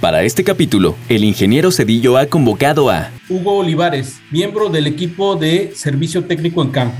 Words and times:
Para 0.00 0.22
este 0.22 0.44
capítulo, 0.44 0.94
el 1.08 1.24
ingeniero 1.24 1.72
Cedillo 1.72 2.18
ha 2.18 2.26
convocado 2.26 2.88
a 2.88 3.10
Hugo 3.28 3.56
Olivares, 3.56 4.20
miembro 4.30 4.68
del 4.68 4.86
equipo 4.86 5.34
de 5.34 5.72
servicio 5.74 6.24
técnico 6.24 6.62
en 6.62 6.70
campo. 6.70 6.96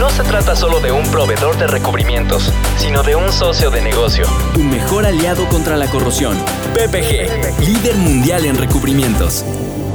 No 0.00 0.08
se 0.08 0.22
trata 0.22 0.56
solo 0.56 0.80
de 0.80 0.92
un 0.92 1.04
proveedor 1.10 1.58
de 1.58 1.66
recubrimientos, 1.66 2.50
sino 2.78 3.02
de 3.02 3.16
un 3.16 3.30
socio 3.30 3.70
de 3.70 3.82
negocio. 3.82 4.24
Un 4.58 4.70
mejor 4.70 5.04
aliado 5.04 5.46
contra 5.50 5.76
la 5.76 5.88
corrosión. 5.90 6.38
PPG, 6.72 7.66
líder 7.66 7.96
mundial 7.96 8.46
en 8.46 8.56
recubrimientos. 8.56 9.44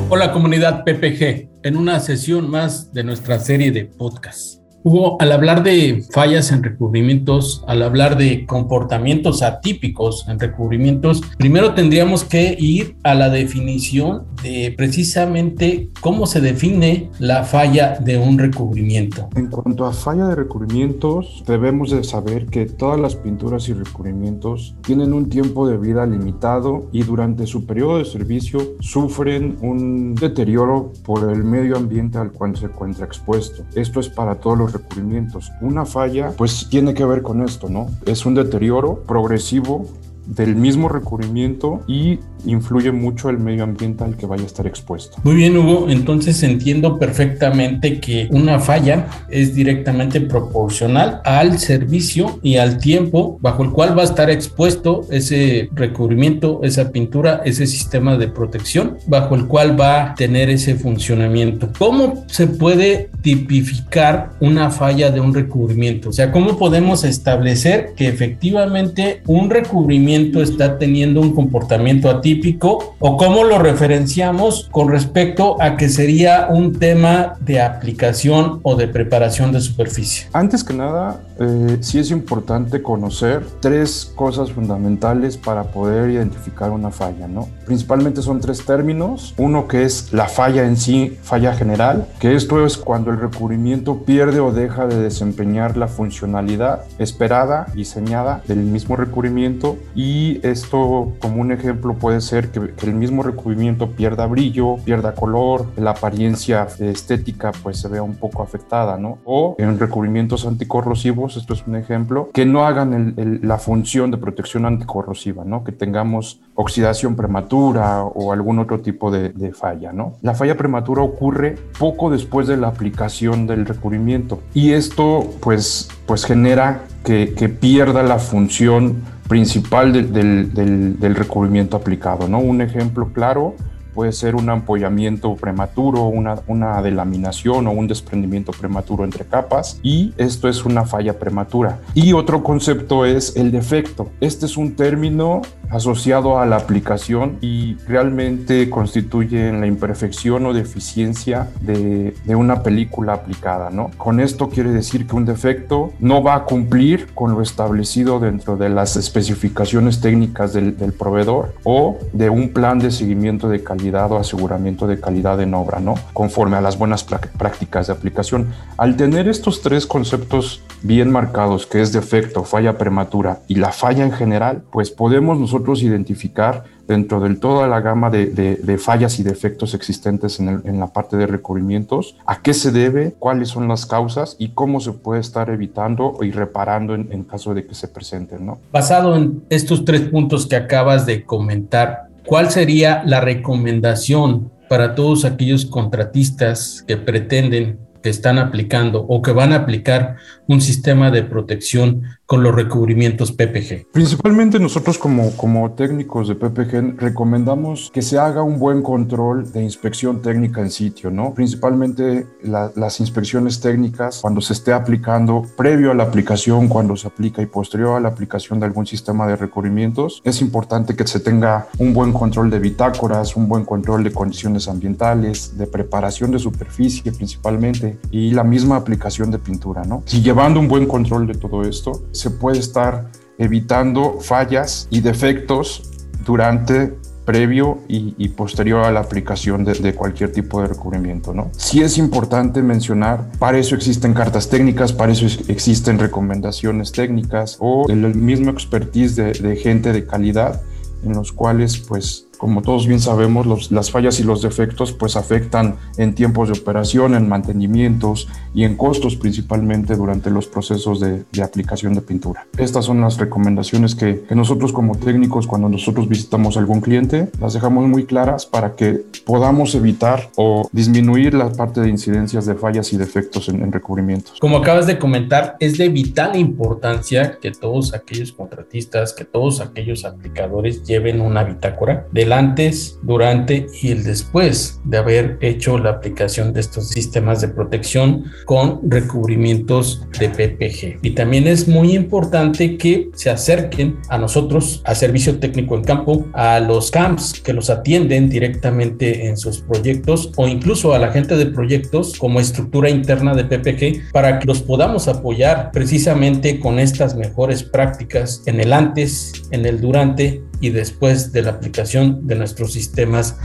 Hola 0.10 0.32
comunidad 0.32 0.84
PPG, 0.84 1.50
en 1.64 1.76
una 1.76 2.00
sesión 2.00 2.52
más 2.52 2.94
de 2.94 3.04
nuestra 3.04 3.40
serie 3.40 3.72
de 3.72 3.86
podcasts. 3.86 4.61
Hugo, 4.84 5.18
al 5.20 5.32
hablar 5.32 5.62
de 5.62 6.04
fallas 6.10 6.52
en 6.52 6.64
recubrimientos, 6.64 7.64
al 7.68 7.84
hablar 7.84 8.18
de 8.18 8.48
comportamientos 8.48 9.44
atípicos 9.44 10.26
en 10.28 10.40
recubrimientos, 10.40 11.22
primero 11.38 11.76
tendríamos 11.76 12.24
que 12.24 12.56
ir 12.58 12.96
a 13.04 13.14
la 13.14 13.30
definición 13.30 14.24
de 14.42 14.74
precisamente 14.76 15.90
cómo 16.00 16.26
se 16.26 16.42
define 16.42 17.12
la 17.20 17.44
falla 17.44 18.00
de 18.00 18.18
un 18.18 18.40
recubrimiento. 18.40 19.30
En 19.36 19.48
cuanto 19.48 19.86
a 19.86 19.94
falla 19.94 20.28
de 20.28 20.36
recubrimientos, 20.36 21.44
debemos 21.46 21.92
de 21.92 22.04
saber 22.04 22.48
que 22.48 22.66
todas 22.66 23.00
las 23.00 23.16
pinturas 23.16 23.70
y 23.70 23.74
recubrimientos 23.74 24.76
tienen 24.82 25.14
un 25.14 25.30
tiempo 25.30 25.68
de 25.68 25.78
vida 25.78 26.08
limitado 26.08 26.88
y 26.92 27.04
durante 27.04 27.46
su 27.46 27.68
periodo 27.68 28.00
de 28.00 28.06
servicio 28.06 28.60
sufren 28.80 29.58
un 29.62 30.16
deterioro 30.16 30.92
por 31.04 31.32
el 31.32 31.44
medio 31.44 31.78
ambiente 31.78 32.18
al 32.18 32.32
cual 32.32 32.58
se 32.58 32.66
encuentra 32.66 33.06
expuesto. 33.06 33.64
Esto 33.76 34.00
es 34.00 34.10
para 34.10 34.36
todos 34.36 34.58
los 34.58 34.71
recubrimientos. 34.72 35.52
Una 35.62 35.86
falla, 35.86 36.32
pues 36.38 36.68
tiene 36.70 36.94
que 36.94 37.06
ver 37.06 37.22
con 37.22 37.44
esto, 37.44 37.70
¿no? 37.70 37.90
Es 38.06 38.26
un 38.26 38.36
deterioro 38.36 39.04
progresivo 39.04 39.88
del 40.26 40.56
mismo 40.56 40.88
recubrimiento 40.88 41.82
y 41.88 42.20
influye 42.46 42.92
mucho 42.92 43.30
el 43.30 43.38
medio 43.38 43.64
ambiente 43.64 44.04
al 44.04 44.18
que 44.18 44.26
vaya 44.26 44.44
a 44.44 44.48
estar 44.48 44.68
expuesto. 44.68 45.18
Muy 45.24 45.36
bien, 45.36 45.58
Hugo. 45.58 45.88
Entonces 45.90 46.42
entiendo 46.44 46.98
perfectamente 46.98 48.00
que 48.00 48.28
una 48.32 48.60
falla 48.60 49.08
es 49.30 49.54
directamente 49.54 50.22
proporcional 50.22 51.22
al 51.24 51.60
servicio 51.60 52.40
y 52.42 52.58
al 52.58 52.78
tiempo 52.78 53.38
bajo 53.42 53.64
el 53.64 53.72
cual 53.72 53.98
va 53.98 54.02
a 54.02 54.06
estar 54.06 54.30
expuesto 54.30 55.06
ese 55.10 55.70
recubrimiento, 55.74 56.62
esa 56.64 56.92
pintura, 56.92 57.42
ese 57.46 57.68
sistema 57.68 58.18
de 58.18 58.28
protección 58.28 58.98
bajo 59.08 59.36
el 59.36 59.48
cual 59.48 59.80
va 59.80 60.04
a 60.04 60.16
tener 60.16 60.50
ese 60.50 60.76
funcionamiento. 60.76 61.70
¿Cómo 61.78 62.26
se 62.28 62.48
puede 62.48 63.10
tipificar 63.22 64.32
una 64.40 64.70
falla 64.70 65.12
de 65.12 65.20
un 65.20 65.34
recubrimiento? 65.34 66.10
O 66.10 66.14
sea, 66.14 66.32
¿cómo 66.32 66.58
podemos 66.58 67.04
establecer 67.04 67.94
que 67.96 68.08
efectivamente 68.08 69.22
un 69.28 69.50
recubrimiento 69.50 70.42
está 70.42 70.78
teniendo 70.78 71.22
un 71.22 71.34
comportamiento 71.34 72.10
atípico? 72.10 72.31
Típico 72.32 72.96
o 73.00 73.18
cómo 73.18 73.44
lo 73.44 73.60
referenciamos 73.60 74.70
con 74.72 74.90
respecto 74.90 75.62
a 75.62 75.76
que 75.76 75.90
sería 75.90 76.48
un 76.50 76.80
tema 76.80 77.34
de 77.42 77.62
aplicación 77.62 78.62
o 78.64 78.76
de 78.76 78.88
preparación 78.88 79.52
de 79.52 79.60
superficie? 79.60 80.28
Antes 80.32 80.64
que 80.64 80.74
nada, 80.74 81.22
eh, 81.40 81.78
sí 81.82 82.00
es 82.00 82.10
importante 82.12 82.82
conocer 82.82 83.46
tres 83.60 84.14
cosas 84.16 84.52
fundamentales 84.52 85.36
para 85.36 85.64
poder 85.64 86.10
identificar 86.12 86.72
una 86.72 86.92
falla, 86.92 87.28
¿no? 87.28 87.50
Principalmente 87.66 88.22
son 88.22 88.40
tres 88.40 88.66
términos. 88.66 89.34
Uno 89.38 89.68
que 89.68 89.84
es 89.84 90.14
la 90.14 90.28
falla 90.28 90.64
en 90.66 90.78
sí, 90.78 91.18
falla 91.24 91.54
general, 91.54 92.08
que 92.20 92.36
esto 92.36 92.66
es 92.66 92.78
cuando 92.78 93.12
el 93.12 93.20
recubrimiento 93.20 94.04
pierde 94.04 94.40
o 94.40 94.54
deja 94.54 94.88
de 94.88 95.02
desempeñar 95.02 95.76
la 95.76 95.90
funcionalidad 95.90 96.84
esperada, 96.98 97.68
diseñada 97.76 98.42
del 98.48 98.60
mismo 98.60 98.96
recubrimiento 98.96 99.78
y 99.96 100.40
esto 100.48 101.12
como 101.20 101.42
un 101.42 101.52
ejemplo 101.52 101.96
puede 101.96 102.21
ser 102.22 102.52
que, 102.52 102.74
el 102.82 102.94
mismo 102.94 103.24
recubrimiento 103.24 103.92
pierda 103.92 104.26
brillo, 104.28 104.78
pierda 104.84 105.14
color, 105.14 105.68
la 105.78 105.92
apariencia 105.92 106.68
estética 106.80 107.52
pues 107.64 107.78
se 107.78 107.88
vea 107.88 108.04
un 108.04 108.16
poco 108.16 108.44
afectada, 108.44 108.98
¿no? 108.98 109.20
O 109.26 109.56
en 109.58 109.80
recubrimientos 109.80 110.46
anticorrosivos, 110.46 111.38
esto 111.38 111.54
es 111.54 111.66
un 111.68 111.76
ejemplo, 111.76 112.30
que 112.34 112.46
no 112.46 112.66
hagan 112.66 113.16
la 113.42 113.58
función 113.58 114.12
de 114.12 114.18
protección 114.18 114.66
anticorrosiva, 114.66 115.44
¿no? 115.44 115.64
Que 115.64 115.72
tengamos 115.72 116.40
oxidación 116.56 117.16
prematura 117.16 118.04
o 118.04 118.32
algún 118.32 118.60
otro 118.60 118.80
tipo 118.80 119.12
de, 119.12 119.32
falla, 119.54 119.92
¿no? 119.92 120.14
La 120.22 120.34
falla 120.34 120.56
prematura 120.56 121.02
ocurre 121.02 121.58
poco 121.78 122.10
después 122.10 122.48
de 122.48 122.58
la 122.58 122.68
aplicación 122.68 123.48
del 123.48 123.66
recubrimiento 123.66 124.40
y 124.54 124.72
esto 124.72 125.30
pues, 125.42 125.90
pues 126.06 126.26
genera 126.26 126.84
que, 127.04 127.34
que 127.34 127.50
pierda 127.50 128.04
la 128.04 128.20
función 128.20 129.02
principal 129.32 129.94
del, 129.94 131.16
recubrimiento 131.16 131.78
aplicado. 131.78 132.28
¿no? 132.28 132.40
Un 132.40 132.60
ejemplo 132.60 133.14
claro 133.14 133.56
puede 133.94 134.12
ser 134.12 134.36
un 134.36 134.50
ampollamiento 134.50 135.36
prematuro, 135.36 136.04
una, 136.04 136.40
una 136.48 136.82
delaminación 136.82 137.68
o 137.68 137.72
un 137.72 137.88
desprendimiento 137.88 138.52
prematuro 138.52 139.04
entre 139.04 139.26
capas 139.26 139.80
y 139.84 140.14
esto 140.18 140.48
es 140.48 140.66
una 140.66 140.86
falla 140.86 141.20
prematura. 141.20 141.80
Y 141.94 142.14
otro 142.14 142.44
concepto 142.44 143.06
es 143.06 143.36
el 143.36 143.52
defecto. 143.52 144.10
Este 144.22 144.46
es 144.46 144.58
un 144.58 144.76
término 144.76 145.42
asociado 145.70 146.40
a 146.40 146.46
la 146.46 146.58
aplicación 146.58 147.38
y 147.42 147.76
realmente 147.88 148.70
constituye 148.70 149.52
la 149.54 149.68
imperfección 149.68 150.46
o 150.46 150.54
deficiencia 150.54 151.50
de, 151.62 152.14
de, 152.26 152.36
una 152.36 152.62
película 152.62 153.14
aplicada, 153.14 153.70
¿no? 153.70 153.90
Con 153.98 154.20
esto 154.20 154.50
quiere 154.50 154.72
decir 154.72 155.08
que 155.08 155.16
un 155.16 155.26
defecto 155.26 155.94
no 156.00 156.22
va 156.22 156.36
a 156.36 156.44
cumplir 156.44 157.08
con 157.14 157.32
lo 157.32 157.42
establecido 157.42 158.20
dentro 158.20 158.58
de 158.58 158.68
las 158.68 158.98
especificaciones 158.98 160.02
técnicas 160.02 160.52
del 160.52 160.94
proveedor 160.98 161.54
o 161.64 161.98
de 162.12 162.30
un 162.30 162.50
plan 162.50 162.80
de 162.80 162.92
seguimiento 162.92 163.48
de 163.48 163.64
calidad 163.64 163.81
o 163.90 164.18
aseguramiento 164.18 164.88
de 164.88 165.00
calidad 165.00 165.42
en 165.42 165.54
obra, 165.54 165.80
¿no? 165.80 165.96
Conforme 166.14 166.58
a 166.58 166.62
las 166.62 166.78
buenas 166.78 167.04
prácticas 167.04 167.88
de 167.88 167.94
aplicación. 167.94 168.54
Al 168.78 168.96
tener 168.96 169.28
estos 169.28 169.62
tres 169.62 169.86
conceptos 169.86 170.62
bien 170.84 171.12
marcados, 171.12 171.66
que 171.66 171.82
es 171.82 171.92
defecto, 171.92 172.44
falla 172.44 172.78
prematura 172.78 173.40
y 173.48 173.56
la 173.56 173.72
falla 173.72 174.04
en 174.04 174.12
general, 174.12 174.64
pues 174.72 174.92
podemos 174.92 175.40
nosotros 175.40 175.82
identificar 175.82 176.64
dentro 176.88 177.22
de 177.22 177.36
toda 177.36 177.68
la 177.68 177.80
gama 177.80 178.10
de, 178.10 178.78
fallas 178.78 179.20
y 179.20 179.24
defectos 179.24 179.74
existentes 179.74 180.40
en, 180.40 180.80
la 180.80 180.88
parte 180.88 181.16
de 181.16 181.26
recubrimientos, 181.26 182.18
a 182.26 182.42
qué 182.42 182.54
se 182.54 182.72
debe, 182.72 183.16
cuáles 183.18 183.50
son 183.50 183.68
las 183.68 183.86
causas 183.86 184.36
y 184.40 184.50
cómo 184.50 184.80
se 184.80 184.92
puede 184.92 185.22
estar 185.22 185.50
evitando 185.50 186.18
y 186.22 186.32
reparando 186.32 186.96
en, 186.96 187.24
caso 187.24 187.54
de 187.54 187.66
que 187.66 187.76
se 187.76 187.88
presenten. 187.88 188.46
¿no? 188.46 188.60
Basado 188.72 189.16
en 189.16 189.44
estos 189.50 189.86
tres 189.86 190.02
puntos 190.02 190.48
que 190.48 190.56
acabas 190.56 191.06
de 191.06 191.24
comentar, 191.24 192.11
¿cuál 192.26 192.52
sería 192.52 193.04
la 193.06 193.22
recomendación 193.22 194.52
para 194.70 194.96
todos 194.96 195.26
aquellos 195.26 195.66
contratistas 195.66 196.84
que 196.88 196.98
pretenden 196.98 197.80
que 198.02 198.10
están 198.10 198.40
aplicando 198.40 199.06
o 199.08 199.22
que 199.22 199.32
van 199.32 199.54
a 199.54 199.58
aplicar 199.58 200.16
un 200.48 200.62
sistema 200.62 201.12
de 201.12 201.24
protección 201.24 202.04
con 202.32 202.44
los 202.44 202.56
recubrimientos 202.56 203.34
PPG? 203.34 203.88
Principalmente 203.92 204.58
nosotros 204.58 204.98
como, 204.98 205.32
como 205.36 205.72
técnicos 205.72 206.30
de 206.30 206.36
PPG 206.36 206.98
recomendamos 206.98 207.92
que 207.94 208.02
se 208.02 208.18
haga 208.18 208.42
un 208.42 208.58
buen 208.58 208.82
control 208.84 209.52
de 209.52 209.62
inspección 209.62 210.22
técnica 210.22 210.62
en 210.62 210.70
sitio, 210.70 211.12
¿no? 211.12 211.34
Principalmente 211.34 212.26
las 212.42 213.02
inspecciones 213.02 213.60
técnicas 213.60 214.20
cuando 214.22 214.40
se 214.40 214.54
esté 214.54 214.72
aplicando, 214.72 215.46
previo 215.58 215.92
a 215.92 215.94
la 215.94 216.04
aplicación, 216.04 216.70
cuando 216.70 216.96
se 216.96 217.10
aplica 217.10 217.42
y 217.42 217.48
posterior 217.48 217.98
a 217.98 218.00
la 218.00 218.08
aplicación 218.08 218.62
de 218.62 218.66
algún 218.66 218.86
sistema 218.86 219.28
de 219.28 219.36
recubrimientos. 219.36 220.22
Es 220.24 220.40
importante 220.40 220.96
que 220.96 221.06
se 221.08 221.20
tenga 221.20 221.68
un 221.80 221.94
buen 221.94 222.14
control 222.14 222.50
de 222.50 222.60
bitácoras, 222.60 223.36
un 223.36 223.50
buen 223.50 223.66
control 223.66 224.06
de 224.06 224.14
condiciones 224.14 224.70
ambientales, 224.70 225.58
de 225.58 225.68
preparación 225.68 226.32
de 226.32 226.40
superficie 226.40 227.12
principalmente 227.12 228.00
y 228.10 228.32
la 228.32 228.46
misma 228.46 228.78
aplicación 228.78 229.32
de 229.32 229.38
pintura, 229.38 229.84
¿no? 229.84 230.02
Si 230.06 230.22
llevando 230.22 230.62
un 230.62 230.70
buen 230.70 230.86
control 230.86 231.28
de 231.28 231.34
todo 231.34 231.64
esto, 231.64 232.02
se 232.22 232.32
puede 232.32 232.60
estar 232.60 233.10
evitando 233.38 234.20
fallas 234.20 234.88
y 234.90 235.02
defectos 235.02 235.84
durante 236.26 236.94
previo 237.26 237.80
y, 237.88 238.28
posterior 238.30 238.84
a 238.84 238.92
la 238.92 239.00
aplicación 239.00 239.64
de, 239.64 239.94
cualquier 239.94 240.32
tipo 240.32 240.62
de 240.62 240.68
recubrimiento. 240.68 241.34
¿no? 241.34 241.50
Sí 241.56 241.82
es 241.82 241.98
importante 241.98 242.62
mencionar, 242.62 243.32
para 243.40 243.58
eso 243.58 243.76
existen 243.76 244.14
cartas 244.14 244.50
técnicas, 244.50 244.92
para 244.92 245.12
eso 245.12 245.26
existen 245.48 246.00
recomendaciones 246.00 246.92
técnicas 246.92 247.58
o 247.60 247.86
el 247.90 248.16
mismo 248.16 248.52
expertise 248.52 249.16
de 249.16 249.56
gente 249.56 249.94
de 249.94 250.06
calidad 250.06 250.62
en 251.04 251.14
los 251.14 251.32
cuales 251.32 251.78
pues 251.80 252.28
como 252.42 252.64
todos 252.64 252.88
bien 252.88 253.00
sabemos, 253.00 253.72
las 253.72 253.92
fallas 253.92 254.20
y 254.20 254.24
los 254.24 254.42
defectos 254.42 254.94
pues 254.94 255.16
afectan 255.16 255.76
en 255.98 256.16
tiempos 256.16 256.50
de 256.50 256.60
operación, 256.60 257.14
en 257.14 257.30
mantenimientos 257.30 258.28
y 258.56 258.64
en 258.64 258.78
costos 258.78 259.16
principalmente 259.16 259.96
durante 259.96 260.32
los 260.32 260.48
procesos 260.48 261.00
de, 261.00 261.24
aplicación 261.44 261.94
de 261.94 262.02
pintura. 262.02 262.48
Estas 262.58 262.86
son 262.86 263.00
las 263.02 263.20
recomendaciones 263.20 263.94
que, 263.94 264.24
nosotros 264.32 264.74
como 264.74 264.96
técnicos 264.96 265.46
cuando 265.46 265.70
nosotros 265.70 266.10
visitamos 266.10 266.58
algún 266.58 266.82
cliente 266.82 267.30
las 267.40 267.54
dejamos 267.54 267.88
muy 267.88 268.06
claras 268.06 268.48
para 268.48 268.76
que 268.76 269.04
podamos 269.24 269.76
evitar 269.76 270.32
o 270.36 270.68
disminuir 270.72 271.36
la 271.36 271.52
parte 271.52 271.80
de 271.82 271.90
incidencias 271.90 272.48
de 272.48 272.56
fallas 272.56 272.92
y 272.92 272.98
defectos 272.98 273.50
en, 273.50 273.62
en 273.62 273.72
recubrimientos. 273.72 274.40
Como 274.40 274.58
acabas 274.58 274.88
de 274.88 274.98
comentar, 274.98 275.58
es 275.60 275.78
de 275.78 275.90
vital 275.90 276.36
importancia 276.36 277.38
que 277.40 277.52
todos 277.52 277.94
aquellos 277.94 278.32
contratistas, 278.32 279.14
que 279.14 279.26
todos 279.26 279.62
aquellos 279.62 280.06
aplicadores 280.06 280.84
lleven 280.84 281.22
una 281.22 281.44
bitácora 281.44 282.08
de 282.12 282.31
antes, 282.34 283.00
durante 283.02 283.68
y 283.82 283.92
el 283.92 284.04
después 284.04 284.80
de 284.84 284.98
haber 284.98 285.38
hecho 285.42 285.78
la 285.78 285.92
aplicación 285.92 286.54
de 286.54 286.62
estos 286.62 286.90
sistemas 286.90 287.42
de 287.42 287.50
protección 287.50 288.26
con 288.46 288.80
recubrimientos 288.84 290.06
de 290.20 290.30
PPG. 290.30 291.00
Y 291.02 291.12
también 291.12 291.48
es 291.48 291.68
muy 291.68 291.96
importante 291.96 292.78
que 292.78 293.10
se 293.14 293.30
acerquen 293.30 293.98
a 294.10 294.18
nosotros, 294.18 294.82
a 294.86 294.96
servicio 294.96 295.40
técnico 295.40 295.76
en 295.76 295.84
campo, 295.84 296.28
a 296.34 296.60
los 296.60 296.92
camps 296.92 297.42
que 297.42 297.54
los 297.54 297.70
atienden 297.70 298.30
directamente 298.30 299.28
en 299.28 299.38
sus 299.38 299.62
proyectos 299.62 300.32
o 300.36 300.48
incluso 300.48 300.94
a 300.94 301.00
la 301.00 301.12
gente 301.12 301.36
de 301.36 301.48
proyectos 301.48 302.18
como 302.18 302.40
estructura 302.40 302.90
interna 302.90 303.34
de 303.34 303.46
PPG 303.46 304.12
para 304.12 304.40
que 304.40 304.48
los 304.48 304.62
podamos 304.62 305.08
apoyar 305.08 305.72
precisamente 305.72 306.60
con 306.60 306.80
estas 306.80 307.16
mejores 307.16 307.64
prácticas 307.64 308.44
en 308.46 308.60
el 308.60 308.74
antes, 308.74 309.34
en 309.52 309.66
el 309.66 309.82
durante 309.82 310.44
y 310.62 310.70
después 310.70 311.34
de 311.34 311.42
la 311.42 311.52
aplicación 311.52 312.26
de 312.28 312.36
nuestros 312.36 312.72
sistemas 312.74 313.38